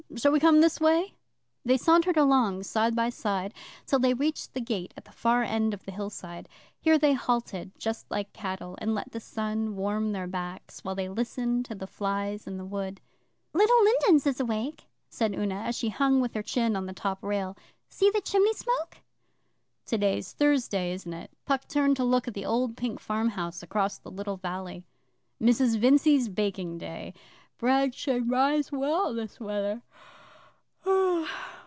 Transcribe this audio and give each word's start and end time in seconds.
Shall 0.17 0.33
we 0.33 0.41
come 0.41 0.59
this 0.59 0.81
way?' 0.81 1.13
They 1.63 1.77
sauntered 1.77 2.17
along 2.17 2.63
side 2.63 2.97
by 2.97 3.09
side 3.09 3.53
till 3.85 3.97
they 3.97 4.13
reached 4.13 4.53
the 4.53 4.59
gate 4.59 4.93
at 4.97 5.05
the 5.05 5.11
far 5.13 5.41
end 5.41 5.73
of 5.73 5.85
the 5.85 5.91
hillside. 5.93 6.49
Here 6.81 6.97
they 6.99 7.13
halted 7.13 7.71
just 7.79 8.11
like 8.11 8.33
cattle, 8.33 8.75
and 8.81 8.93
let 8.93 9.13
the 9.13 9.21
sun 9.21 9.77
warm 9.77 10.11
their 10.11 10.27
backs 10.27 10.83
while 10.83 10.95
they 10.95 11.07
listened 11.07 11.63
to 11.65 11.75
the 11.75 11.87
flies 11.87 12.45
in 12.45 12.57
the 12.57 12.65
wood. 12.65 12.99
'Little 13.53 13.83
Lindens 13.85 14.27
is 14.27 14.41
awake,' 14.41 14.85
said 15.07 15.33
Una, 15.33 15.55
as 15.61 15.77
she 15.77 15.87
hung 15.87 16.19
with 16.19 16.33
her 16.33 16.43
chin 16.43 16.75
on 16.75 16.87
the 16.87 16.91
top 16.93 17.23
rail. 17.23 17.55
'See 17.87 18.09
the 18.09 18.19
chimney 18.19 18.53
smoke?' 18.53 18.97
'Today's 19.85 20.33
Thursday, 20.33 20.91
isn't 20.91 21.13
it?' 21.13 21.31
Puck 21.45 21.69
turned 21.69 21.95
to 21.95 22.03
look 22.03 22.27
at 22.27 22.33
the 22.33 22.45
old 22.45 22.75
pink 22.75 22.99
farmhouse 22.99 23.63
across 23.63 23.97
the 23.97 24.11
little 24.11 24.35
valley. 24.37 24.83
'Mrs 25.41 25.77
Vincey's 25.77 26.27
baking 26.27 26.77
day. 26.79 27.13
Bread 27.57 27.93
should 27.93 28.27
rise 28.31 28.71
well 28.71 29.13
this 29.13 29.39
weather. 29.39 29.83